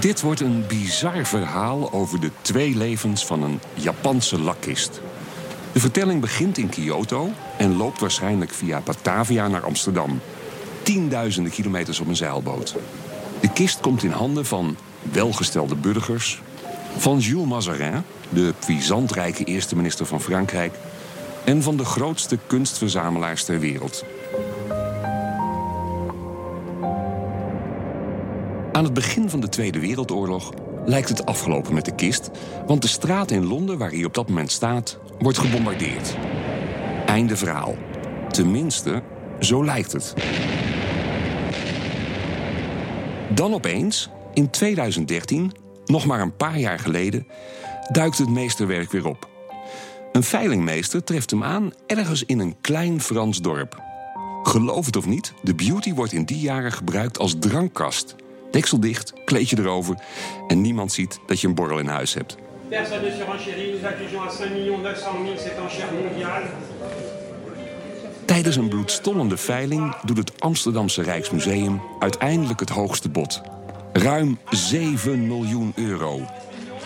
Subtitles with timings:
[0.00, 5.00] Dit wordt een bizar verhaal over de twee levens van een Japanse lakkist.
[5.72, 10.20] De vertelling begint in Kyoto en loopt waarschijnlijk via Batavia naar Amsterdam.
[10.82, 12.74] Tienduizenden kilometers op een zeilboot.
[13.40, 14.76] De kist komt in handen van
[15.12, 16.42] welgestelde burgers,
[16.96, 20.74] van Jules Mazarin, de puissantrijke eerste minister van Frankrijk,
[21.44, 24.04] en van de grootste kunstverzamelaars ter wereld.
[28.78, 30.52] Aan het begin van de Tweede Wereldoorlog
[30.84, 32.30] lijkt het afgelopen met de kist,
[32.66, 36.16] want de straat in Londen waar hij op dat moment staat, wordt gebombardeerd.
[37.06, 37.76] Einde verhaal.
[38.28, 39.02] Tenminste,
[39.40, 40.14] zo lijkt het.
[43.34, 45.52] Dan opeens, in 2013,
[45.84, 47.26] nog maar een paar jaar geleden,
[47.92, 49.28] duikt het meesterwerk weer op.
[50.12, 53.82] Een veilingmeester treft hem aan ergens in een klein Frans dorp.
[54.42, 58.16] Geloof het of niet, de beauty wordt in die jaren gebruikt als drankkast.
[58.50, 59.96] Deksel dicht, kleedje erover
[60.46, 62.36] en niemand ziet dat je een borrel in huis hebt.
[62.68, 66.46] Personne ne surenchérit, nous accusons à 5 900 000 cette enchère mondiale.
[68.24, 73.40] Tijdens een bloedstollende veiling doet het Amsterdamse Rijksmuseum uiteindelijk het hoogste bod.
[73.92, 76.20] Ruim 7 miljoen euro.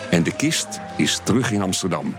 [0.09, 2.15] En de kist is terug in Amsterdam.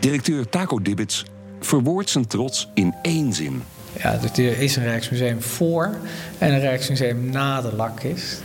[0.00, 1.24] Directeur Taco Dibbits
[1.60, 3.62] verwoordt zijn trots in één zin.
[4.02, 5.94] Ja, dus er is een Rijksmuseum voor
[6.38, 8.42] en een Rijksmuseum na de lakkist.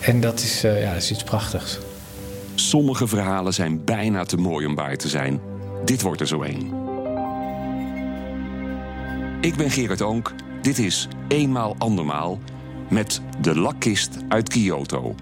[0.00, 1.78] En dat is, eh, ja, is iets prachtigs.
[2.54, 5.40] Sommige verhalen zijn bijna te mooi om waar te zijn.
[5.84, 6.80] Dit wordt er zo één.
[9.40, 10.32] Ik ben Gerard Oonk.
[10.62, 12.38] Dit is Eenmaal Andermaal
[12.88, 15.14] met De Lakkist uit Kyoto.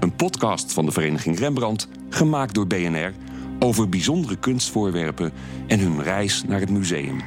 [0.00, 3.12] Een podcast van de Vereniging Rembrandt, gemaakt door BNR...
[3.58, 5.32] over bijzondere kunstvoorwerpen
[5.66, 7.20] en hun reis naar het museum.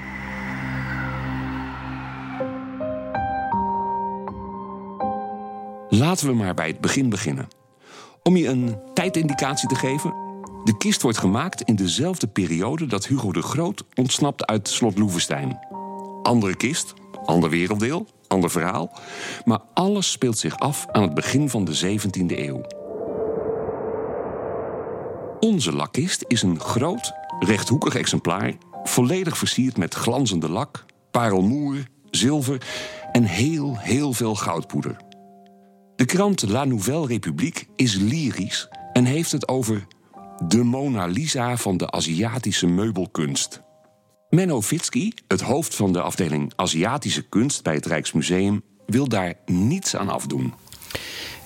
[5.99, 7.47] Laten we maar bij het begin beginnen.
[8.23, 10.13] Om je een tijdindicatie te geven.
[10.63, 15.59] De kist wordt gemaakt in dezelfde periode dat Hugo de Groot ontsnapt uit slot Loevestein.
[16.23, 16.93] Andere kist,
[17.25, 18.99] ander werelddeel, ander verhaal.
[19.45, 22.61] Maar alles speelt zich af aan het begin van de 17e eeuw.
[25.39, 31.77] Onze lakkist is een groot, rechthoekig exemplaar, volledig versierd met glanzende lak, parelmoer,
[32.09, 32.67] zilver
[33.11, 35.07] en heel, heel veel goudpoeder.
[35.99, 39.87] De krant La Nouvelle République is lyrisch en heeft het over
[40.47, 43.61] de Mona Lisa van de Aziatische meubelkunst.
[44.29, 49.95] Menno Vitsky, het hoofd van de afdeling Aziatische kunst bij het Rijksmuseum, wil daar niets
[49.95, 50.53] aan afdoen.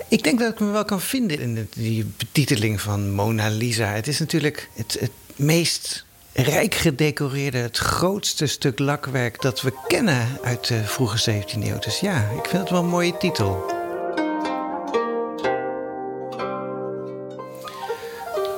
[0.07, 3.87] Ik denk dat ik me wel kan vinden in die betiteling van Mona Lisa.
[3.87, 10.27] Het is natuurlijk het, het meest rijk gedecoreerde, het grootste stuk lakwerk dat we kennen
[10.43, 11.79] uit de vroege 17e eeuw.
[11.79, 13.81] Dus ja, ik vind het wel een mooie titel.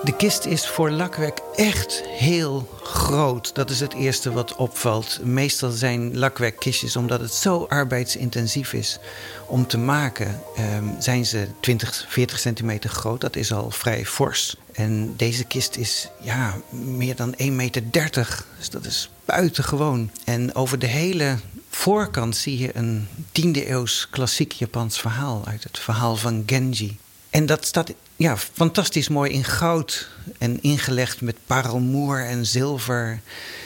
[0.06, 3.56] De kist is voor lakwerk echt heel groot.
[3.56, 5.20] Dat is het eerste wat opvalt.
[5.24, 9.00] Meestal zijn lakwerkkistjes, omdat het zo arbeidsintensief is
[9.48, 13.22] om te maken, ehm, zijn ze 20, 40 centimeter groot.
[13.22, 14.56] Dat is al vrij fors.
[14.74, 18.46] En deze kist is ja, meer dan 1,30 meter.
[18.58, 20.12] Dus dat is buitengewoon.
[20.26, 21.38] En over de hele
[21.70, 26.98] voorkant zie je een 10e eeuws klassiek Japans verhaal uit het verhaal van Genji.
[27.30, 33.20] En dat staat ja, fantastisch mooi in goud en ingelegd met parelmoer en zilver.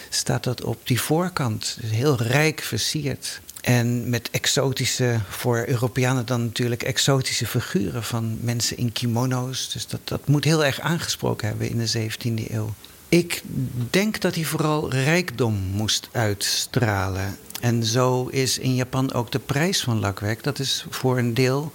[0.10, 1.78] Staat dat op die voorkant.
[1.82, 3.42] Dus heel rijk versierd.
[3.62, 9.70] En met exotische, voor Europeanen dan natuurlijk exotische figuren van mensen in kimono's.
[9.74, 12.74] Dus dat, dat moet heel erg aangesproken hebben in de 17e eeuw.
[13.09, 13.42] Ik
[13.90, 17.38] denk dat hij vooral rijkdom moest uitstralen.
[17.62, 20.44] En zo is in Japan ook de prijs van lakwerk.
[20.44, 21.72] Dat is voor een deel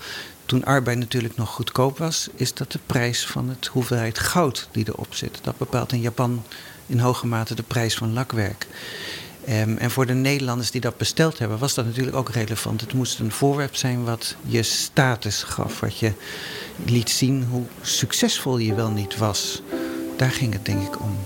[0.47, 4.89] toen arbeid natuurlijk nog goedkoop was, is dat de prijs van het hoeveelheid goud die
[4.89, 5.39] erop zit.
[5.43, 6.43] Dat bepaalt in Japan
[6.87, 8.67] in hoge mate de prijs van lakwerk.
[9.45, 12.81] Ehm, en voor de Nederlanders die dat besteld hebben, was dat natuurlijk ook relevant.
[12.81, 16.13] Het moest een voorwerp zijn wat je status gaf, wat je
[16.85, 19.63] liet zien hoe succesvol je wel niet was.
[20.17, 21.19] Daar ging het denk ik om.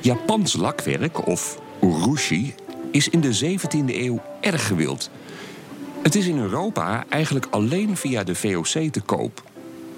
[0.00, 2.54] Japans lakwerk, of urushi,
[2.90, 5.10] is in de 17e eeuw erg gewild.
[6.02, 9.42] Het is in Europa eigenlijk alleen via de VOC te koop.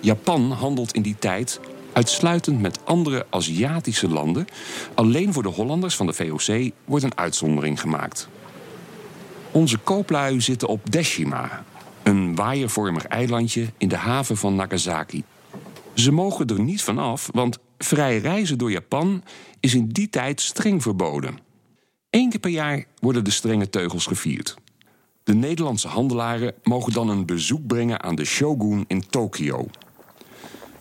[0.01, 1.61] Japan handelt in die tijd
[1.93, 4.47] uitsluitend met andere Aziatische landen.
[4.95, 8.29] Alleen voor de Hollanders van de VOC wordt een uitzondering gemaakt.
[9.51, 11.65] Onze kooplui zitten op Deshima,
[12.03, 15.25] een waaiervormig eilandje in de haven van Nagasaki.
[15.95, 19.23] Ze mogen er niet van af, want vrij reizen door Japan
[19.61, 21.44] is in die tijd streng verboden.
[22.15, 24.55] Eén keer per jaar worden de strenge teugels gevierd.
[25.25, 29.67] De Nederlandse handelaren mogen dan een bezoek brengen aan de shogun in Tokio.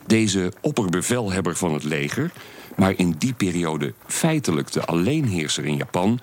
[0.05, 2.31] Deze opperbevelhebber van het leger,
[2.75, 6.19] maar in die periode feitelijk de alleenheerser in Japan,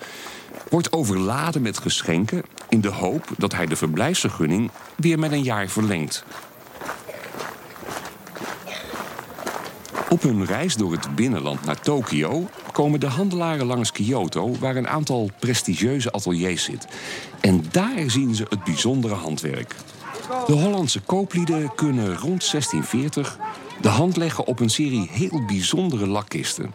[0.69, 5.69] wordt overladen met geschenken in de hoop dat hij de verblijfsvergunning weer met een jaar
[5.69, 6.25] verlengt.
[10.09, 12.49] Op hun reis door het binnenland naar Tokio
[12.81, 16.87] komen de handelaren langs Kyoto, waar een aantal prestigieuze ateliers zit.
[17.41, 19.75] En daar zien ze het bijzondere handwerk.
[20.47, 23.39] De Hollandse kooplieden kunnen rond 1640
[23.81, 26.73] de hand leggen op een serie heel bijzondere lakkisten.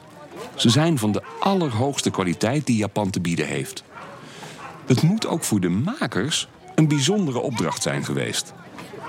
[0.56, 3.84] Ze zijn van de allerhoogste kwaliteit die Japan te bieden heeft.
[4.86, 8.54] Het moet ook voor de makers een bijzondere opdracht zijn geweest.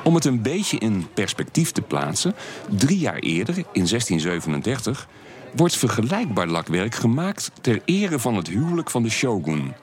[0.06, 2.34] Om het een beetje in perspectief te plaatsen,
[2.68, 5.08] drie jaar eerder, in 1637,
[5.52, 9.74] wordt vergelijkbaar lakwerk gemaakt ter ere van het huwelijk van de shogun.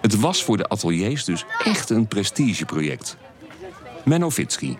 [0.00, 3.16] Het was voor de ateliers dus echt een prestigeproject.
[4.04, 4.76] Menno Fitski.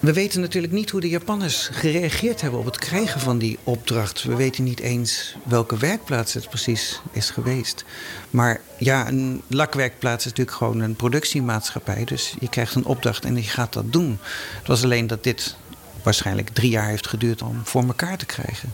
[0.00, 4.22] We weten natuurlijk niet hoe de Japanners gereageerd hebben op het krijgen van die opdracht.
[4.22, 7.84] We weten niet eens welke werkplaats het precies is geweest.
[8.30, 12.04] Maar ja, een lakwerkplaats is natuurlijk gewoon een productiemaatschappij.
[12.04, 14.18] Dus je krijgt een opdracht en je gaat dat doen.
[14.58, 15.56] Het was alleen dat dit
[16.02, 18.72] waarschijnlijk drie jaar heeft geduurd om voor elkaar te krijgen.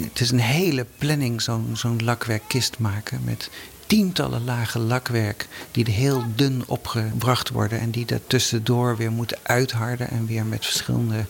[0.00, 3.20] Het is een hele planning, zo'n zo'n lakwerkkist maken.
[3.24, 3.50] Met
[3.86, 10.10] tientallen lagen lakwerk die er heel dun opgebracht worden en die tussendoor weer moeten uitharden
[10.10, 11.24] en weer met verschillende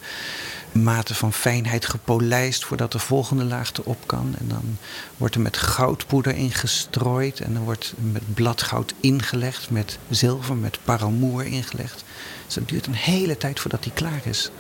[0.72, 4.34] maten van fijnheid gepolijst voordat de volgende laag erop kan.
[4.38, 4.78] En dan
[5.16, 11.44] wordt er met goudpoeder ingestrooid en dan wordt met bladgoud ingelegd, met zilver, met paramoer
[11.44, 12.04] ingelegd.
[12.46, 14.50] Dus dat duurt een hele tijd voordat die klaar is.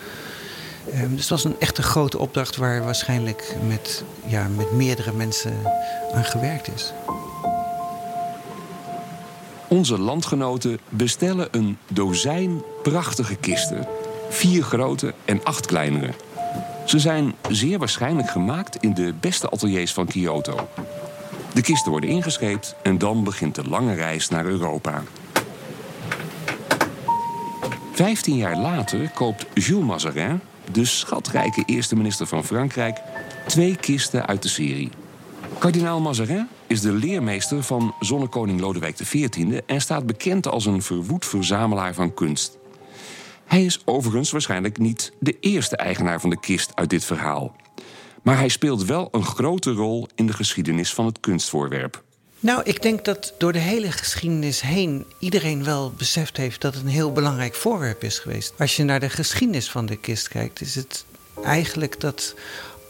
[0.94, 5.54] Um, dus het was een echte grote opdracht waar waarschijnlijk met, ja, met meerdere mensen
[6.14, 6.92] aan gewerkt is.
[9.68, 13.86] Onze landgenoten bestellen een dozijn prachtige kisten.
[14.28, 16.12] Vier grote en acht kleinere.
[16.86, 20.68] Ze zijn zeer waarschijnlijk gemaakt in de beste ateliers van Kyoto.
[21.54, 25.02] De kisten worden ingescheept en dan begint de lange reis naar Europa.
[27.92, 30.40] Vijftien jaar later koopt Jules Mazarin,
[30.72, 33.00] de schatrijke eerste minister van Frankrijk,
[33.46, 34.90] twee kisten uit de serie.
[35.58, 41.26] Kardinaal Mazarin is de leermeester van zonnekoning Lodewijk XIV en staat bekend als een verwoed
[41.26, 42.58] verzamelaar van kunst.
[43.44, 47.56] Hij is overigens waarschijnlijk niet de eerste eigenaar van de kist uit dit verhaal.
[48.22, 52.02] Maar hij speelt wel een grote rol in de geschiedenis van het kunstvoorwerp.
[52.42, 56.82] Nou, ik denk dat door de hele geschiedenis heen iedereen wel beseft heeft dat het
[56.82, 58.54] een heel belangrijk voorwerp is geweest.
[58.58, 61.04] Als je naar de geschiedenis van de kist kijkt, is het
[61.44, 62.34] eigenlijk dat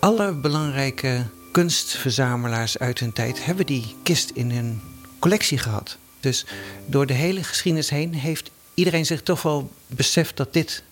[0.00, 4.80] alle belangrijke kunstverzamelaars uit hun tijd hebben die kist in hun
[5.18, 5.96] collectie gehad.
[6.20, 6.46] Dus
[6.86, 10.82] door de hele geschiedenis heen heeft iedereen zich toch wel beseft dat dit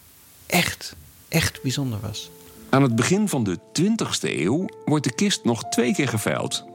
[0.46, 0.94] echt,
[1.28, 2.30] echt bijzonder was.
[2.70, 6.68] Aan het begin van de 20e eeuw wordt de kist nog twee keer geveild.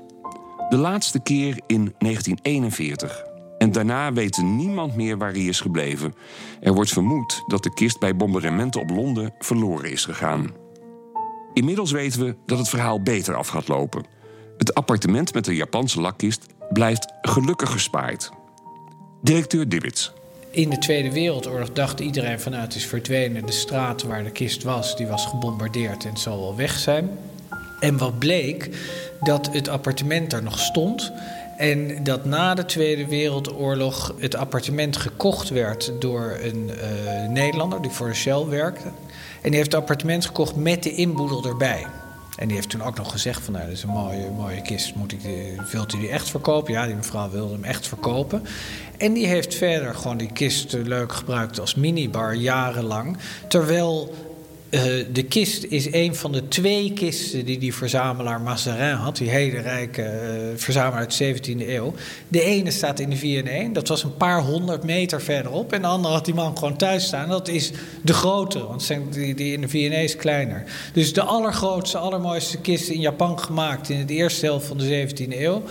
[0.70, 3.24] De laatste keer in 1941.
[3.58, 6.16] En daarna weet niemand meer waar hij is gebleven.
[6.62, 10.54] Er wordt vermoed dat de kist bij bombardementen op Londen verloren is gegaan.
[11.54, 14.06] Inmiddels weten we dat het verhaal beter af gaat lopen.
[14.58, 18.32] Het appartement met de Japanse lakkist blijft gelukkig gespaard.
[19.22, 20.14] Directeur Dibbits.
[20.52, 23.46] In de Tweede Wereldoorlog dacht iedereen vanuit nou, het is verdwenen.
[23.46, 27.10] De straat waar de kist was, die was gebombardeerd en zal wel weg zijn.
[27.86, 28.70] En wat bleek,
[29.22, 31.12] dat het appartement er nog stond.
[31.58, 37.92] En dat na de Tweede Wereldoorlog het appartement gekocht werd door een uh, Nederlander die
[37.92, 38.88] voor de Shell werkte.
[39.42, 41.86] En die heeft het appartement gekocht met de inboedel erbij.
[42.38, 44.96] En die heeft toen ook nog gezegd van, nou, dat is een mooie, mooie kist.
[44.96, 46.74] Moet ik die, wilt u die echt verkopen?
[46.74, 48.44] Ja, die mevrouw wilde hem echt verkopen.
[48.98, 53.18] En die heeft verder gewoon die kist leuk gebruikt als minibar jarenlang.
[53.48, 54.14] Terwijl
[54.70, 54.82] uh,
[55.12, 59.18] de kist is een van de twee kisten die die verzamelaar Mazarin had.
[59.18, 61.94] Die hele rijke uh, verzamelaar uit de 17e eeuw.
[62.28, 63.72] De ene staat in de V1.
[63.72, 65.74] Dat was een paar honderd meter verderop.
[65.74, 67.30] En de andere had die man gewoon thuis staan.
[67.30, 70.64] Dat is de grotere, want die, die in de V1 is kleiner.
[70.94, 75.40] Dus de allergrootste, allermooiste kist in Japan gemaakt in de eerste helft van de 17e
[75.40, 75.64] eeuw.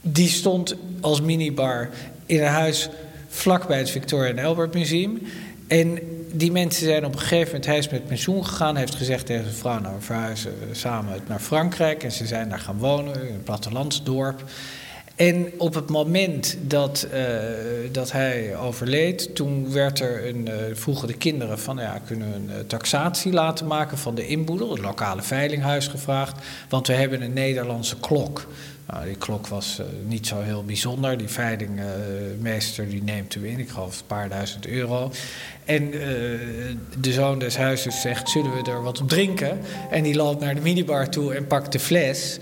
[0.00, 1.90] Die stond als minibar
[2.26, 2.88] in een huis
[3.28, 5.22] vlakbij het Victoria and Albert Museum.
[5.66, 5.98] En
[6.32, 9.44] die mensen zijn op een gegeven moment, hij is met pensioen gegaan, heeft gezegd tegen
[9.44, 12.02] zijn vrouw, nou we verhuizen samen naar Frankrijk.
[12.02, 14.44] En ze zijn daar gaan wonen, in een plattelandsdorp.
[15.16, 17.20] En op het moment dat, uh,
[17.92, 22.34] dat hij overleed, toen werd er een, uh, vroegen de kinderen van ja, kunnen we
[22.34, 27.32] een taxatie laten maken van de inboedel, het lokale veilinghuis gevraagd, want we hebben een
[27.32, 28.46] Nederlandse klok.
[28.90, 31.18] Nou, die klok was uh, niet zo heel bijzonder.
[31.18, 35.12] Die veilingmeester die neemt hem in, ik geloof een paar duizend euro.
[35.64, 35.90] En
[37.00, 39.60] de zoon des huizes zegt, zullen we er wat op drinken?
[39.90, 42.38] En die loopt naar de minibar toe en pakt de fles.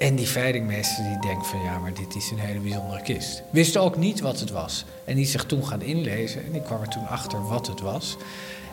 [0.00, 3.42] En die veilingmeester die denkt van ja, maar dit is een hele bijzondere kist.
[3.50, 4.84] Wist ook niet wat het was.
[5.04, 8.16] En die zich toen gaan inlezen en die kwam er toen achter wat het was.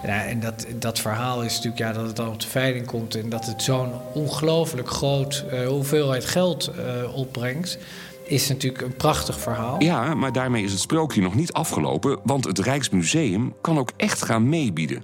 [0.02, 3.16] En, en dat, dat verhaal is natuurlijk ja, dat het dan op de veiling komt
[3.16, 7.78] en dat het zo'n ongelooflijk groot uh, hoeveelheid geld uh, opbrengt.
[8.24, 9.84] Is natuurlijk een prachtig verhaal.
[9.84, 14.24] Ja, maar daarmee is het sprookje nog niet afgelopen, want het Rijksmuseum kan ook echt
[14.24, 15.04] gaan meebieden.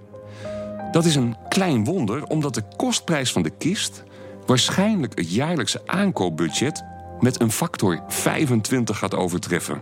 [0.91, 4.03] Dat is een klein wonder, omdat de kostprijs van de kist
[4.45, 6.83] waarschijnlijk het jaarlijkse aankoopbudget
[7.19, 9.81] met een factor 25 gaat overtreffen.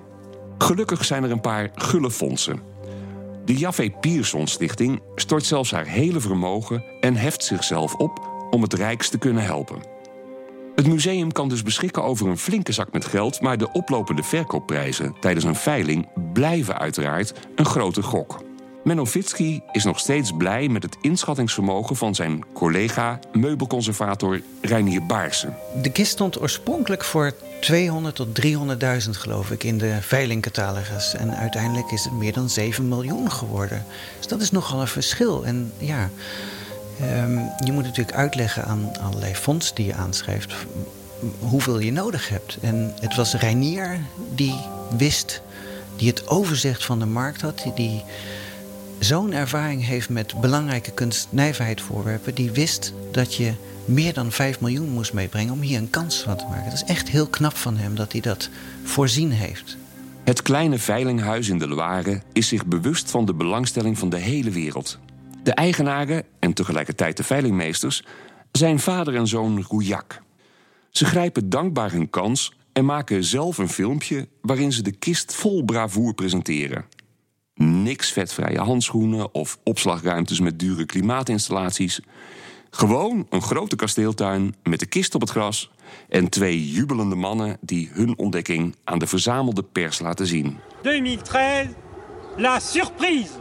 [0.58, 2.71] Gelukkig zijn er een paar gulle fondsen.
[3.46, 8.74] De Jaffe Pierson Stichting stort zelfs haar hele vermogen en heft zichzelf op om het
[8.74, 9.82] Rijks te kunnen helpen.
[10.76, 15.16] Het museum kan dus beschikken over een flinke zak met geld, maar de oplopende verkoopprijzen
[15.20, 18.51] tijdens een veiling blijven uiteraard een grote gok.
[18.84, 25.56] Menno Vitsky is nog steeds blij met het inschattingsvermogen van zijn collega meubelconservator Reinier Baarsen.
[25.82, 31.16] De kist stond oorspronkelijk voor 200 tot 300.000 geloof ik in de veilingcatalogus.
[31.16, 33.86] En uiteindelijk is het meer dan 7 miljoen geworden.
[34.18, 35.46] Dus dat is nogal een verschil.
[35.46, 36.10] En ja,
[37.02, 40.54] um, je moet natuurlijk uitleggen aan allerlei fonds die je aanschrijft
[41.40, 42.58] hoeveel je nodig hebt.
[42.62, 44.00] En het was Reinier
[44.36, 44.56] die
[44.98, 45.42] wist,
[45.96, 48.04] die het overzicht van de markt had, die
[49.04, 53.54] zo'n ervaring heeft met belangrijke kunstnijverheidsvoorwerpen, die wist dat je
[53.86, 56.64] meer dan 5 miljoen moest meebrengen om hier een kans van te maken.
[56.64, 58.50] Dat is echt heel knap van hem dat hij dat
[58.84, 59.78] voorzien heeft.
[60.24, 64.50] Het kleine veilinghuis in de Loire is zich bewust van de belangstelling van de hele
[64.50, 65.00] wereld.
[65.44, 68.04] De eigenaren en tegelijkertijd de veilingmeesters
[68.52, 70.22] zijn vader en zoon Rouillac.
[70.90, 75.64] Ze grijpen dankbaar hun kans en maken zelf een filmpje waarin ze de kist vol
[75.64, 76.86] bravoer presenteren.
[77.84, 82.00] Niks vetvrije handschoenen of opslagruimtes met dure klimaatinstallaties.
[82.70, 85.72] Gewoon een grote kasteeltuin met de kist op het gras
[86.10, 90.60] en twee jubelende mannen die hun ontdekking aan de verzamelde pers laten zien.
[90.82, 91.76] 2013,
[92.38, 93.32] la surprise.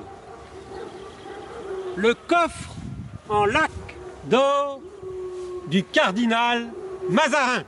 [1.96, 2.70] Le coffre
[3.28, 3.70] en lac
[4.28, 4.80] d'or
[5.68, 6.58] du cardinal
[7.08, 7.64] Mazarin.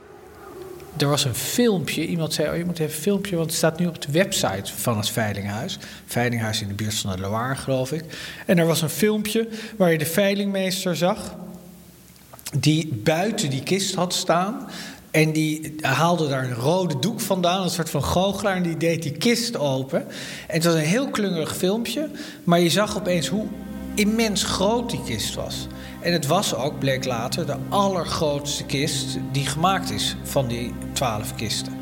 [0.97, 3.79] Er was een filmpje, iemand zei, oh, je moet even een filmpje, want het staat
[3.79, 5.77] nu op de website van het Veilinghuis.
[6.05, 8.03] Veilinghuis in de buurt van de Loire, geloof ik.
[8.45, 9.47] En er was een filmpje
[9.77, 11.35] waar je de veilingmeester zag,
[12.57, 14.69] die buiten die kist had staan.
[15.11, 19.03] En die haalde daar een rode doek vandaan, een soort van goochelaar, en die deed
[19.03, 20.01] die kist open.
[20.47, 22.09] En het was een heel klungerig filmpje,
[22.43, 23.45] maar je zag opeens hoe
[23.93, 25.67] immens groot die kist was.
[26.03, 31.35] En het was ook, bleek later, de allergrootste kist die gemaakt is van die twaalf
[31.35, 31.73] kisten.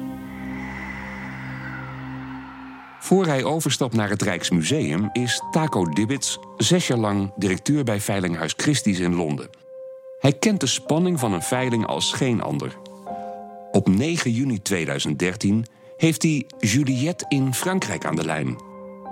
[2.99, 8.53] Voor hij overstapt naar het Rijksmuseum is Taco Dibbits zes jaar lang directeur bij Veilinghuis
[8.57, 9.49] Christie's in Londen.
[10.19, 12.77] Hij kent de spanning van een veiling als geen ander.
[13.71, 15.65] Op 9 juni 2013
[15.97, 18.55] heeft hij Juliette in Frankrijk aan de lijn.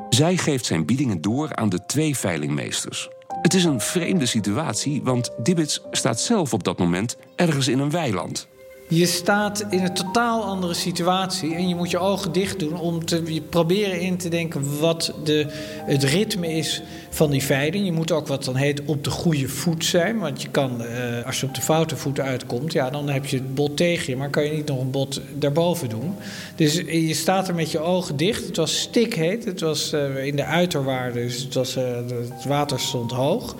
[0.09, 3.09] Zij geeft zijn biedingen door aan de twee veilingmeesters.
[3.41, 7.91] Het is een vreemde situatie, want Dibbits staat zelf op dat moment ergens in een
[7.91, 8.47] weiland.
[8.91, 13.05] Je staat in een totaal andere situatie en je moet je ogen dicht doen om
[13.05, 15.45] te proberen in te denken wat de,
[15.85, 17.85] het ritme is van die veiling.
[17.85, 21.25] Je moet ook wat dan heet op de goede voet zijn, want je kan, eh,
[21.25, 24.17] als je op de foute voet uitkomt, ja, dan heb je het bot tegen je,
[24.17, 26.15] maar kan je niet nog een bot daarboven doen.
[26.55, 28.45] Dus je staat er met je ogen dicht.
[28.45, 32.79] Het was stikheet, het was uh, in de uiterwaarden, dus het, was, uh, het water
[32.79, 33.55] stond hoog.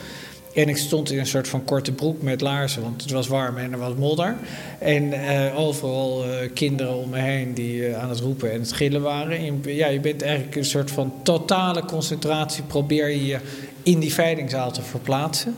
[0.53, 3.57] En ik stond in een soort van korte broek met laarzen, want het was warm
[3.57, 4.35] en er was modder.
[4.79, 8.71] En uh, overal uh, kinderen om me heen die uh, aan het roepen en het
[8.71, 9.37] gillen waren.
[9.37, 13.37] En ja, je bent eigenlijk een soort van totale concentratie, probeer je je
[13.83, 15.55] in die veilingzaal te verplaatsen.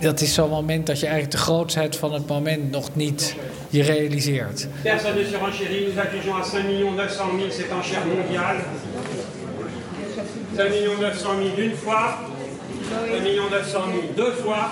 [0.00, 3.36] Dat is zo'n moment dat je eigenlijk de grootheid van het moment nog niet
[3.68, 4.66] je realiseert.
[4.82, 8.58] Personne ne surenchérit, nous accueillons à 5 900 000 cette enchère mondiale.
[10.56, 12.33] 5 900 000 d'une fois.
[12.90, 14.70] 1 million 900 000 deux fois.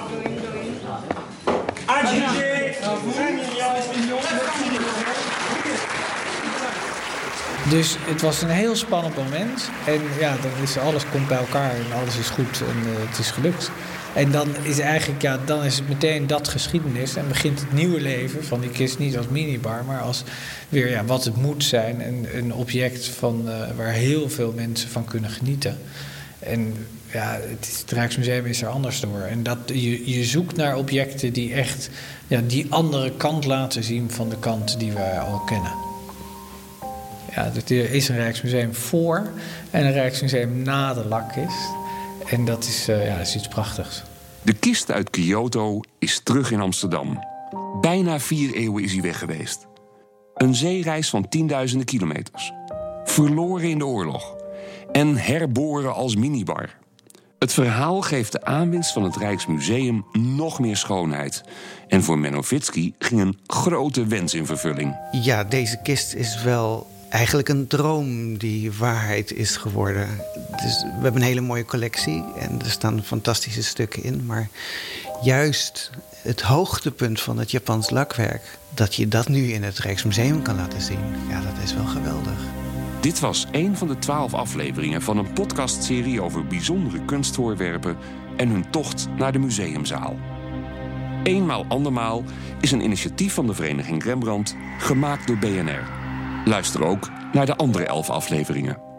[1.87, 2.75] Adjugé
[3.19, 4.23] 1 million 900
[4.71, 5.33] 000.
[7.71, 9.71] Dus het was een heel spannend moment.
[9.87, 13.19] En ja, dan is alles komt bij elkaar en alles is goed en uh, het
[13.19, 13.71] is gelukt.
[14.15, 17.17] En dan is eigenlijk, ja, dan is het meteen dat geschiedenis.
[17.17, 20.23] En begint het nieuwe leven van die kist niet als minibar, maar als
[20.69, 22.07] weer ja, wat het moet zijn.
[22.07, 25.79] Een, een object van, uh, waar heel veel mensen van kunnen genieten.
[26.39, 29.21] En ja, het, is, Rijksmuseum is er anders door.
[29.21, 31.91] En dat, je, je zoekt naar objecten die echt
[32.27, 35.73] ja, die andere kant laten zien van de kant die we al kennen.
[37.35, 39.31] Ja, er is een Rijksmuseum voor
[39.71, 41.71] en een Rijksmuseum na de lakkist.
[42.27, 44.03] En dat is, uh, ja, is iets prachtigs.
[44.43, 47.25] De kist uit Kyoto is terug in Amsterdam.
[47.81, 49.67] Bijna vier eeuwen is hij weg geweest.
[50.35, 52.53] Een zeereis van tienduizenden kilometers.
[53.05, 54.37] Verloren in de oorlog.
[54.93, 56.81] En herboren als minibar.
[57.43, 61.43] Het verhaal geeft de aanwinst van het Rijksmuseum nog meer schoonheid.
[61.89, 64.97] En voor Menno Vitsky ging een grote wens in vervulling.
[65.13, 70.09] Ja, deze kist is wel eigenlijk een droom die waarheid is geworden.
[70.63, 74.27] Dus we hebben een hele mooie collectie en er staan fantastische stukken in.
[74.27, 74.49] Maar
[75.23, 75.91] juist
[76.23, 80.81] het hoogtepunt van het Japans lakwerk, dat je dat nu in het Rijksmuseum kan laten
[80.81, 82.62] zien, ja, dat is wel geweldig.
[83.03, 87.97] Dit was een van de twaalf afleveringen van een podcastserie over bijzondere kunstvoorwerpen
[88.37, 90.17] en hun tocht naar de museumzaal.
[91.23, 92.25] Eenmaal andermaal
[92.61, 95.89] is een initiatief van de Vereniging Rembrandt gemaakt door BNR.
[96.45, 98.92] Luister ook naar de andere elf afleveringen.